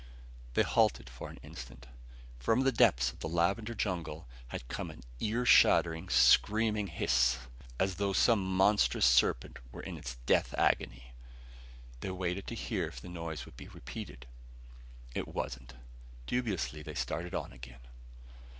They 0.55 0.63
halted 0.63 1.11
for 1.11 1.29
an 1.29 1.37
instant. 1.43 1.85
From 2.39 2.61
the 2.61 2.71
depths 2.71 3.11
of 3.11 3.19
the 3.19 3.29
lavender 3.29 3.75
jungle 3.75 4.25
had 4.47 4.67
come 4.67 4.89
an 4.89 5.03
ear 5.19 5.45
shattering, 5.45 6.09
screaming 6.09 6.87
hiss, 6.87 7.37
as 7.79 7.97
though 7.97 8.11
some 8.11 8.43
monstrous 8.43 9.05
serpent 9.05 9.59
were 9.71 9.83
in 9.83 9.97
its 9.97 10.15
death 10.25 10.55
agony. 10.57 11.13
They 11.99 12.09
waited 12.09 12.47
to 12.47 12.55
hear 12.55 12.87
if 12.87 12.99
the 12.99 13.09
noise 13.09 13.45
would 13.45 13.57
be 13.57 13.67
repeated. 13.67 14.25
It 15.13 15.27
wasn't. 15.27 15.73
Dubiously 16.25 16.81
they 16.81 16.95
started 16.95 17.35
on 17.35 17.53
again. 17.53 17.81